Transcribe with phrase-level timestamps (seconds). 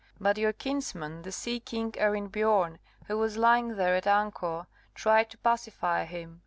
[0.19, 5.37] But your kinsman, the sea king Arinbiorn, who was lying there at anchor, tried to
[5.37, 6.39] pacify him.